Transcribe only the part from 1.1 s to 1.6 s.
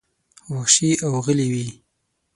غلي